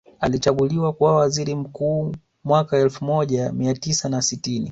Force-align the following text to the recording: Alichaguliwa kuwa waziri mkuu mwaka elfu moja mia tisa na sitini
Alichaguliwa 0.19 0.93
kuwa 0.93 1.15
waziri 1.15 1.55
mkuu 1.55 2.15
mwaka 2.43 2.77
elfu 2.77 3.05
moja 3.05 3.51
mia 3.51 3.73
tisa 3.73 4.09
na 4.09 4.21
sitini 4.21 4.59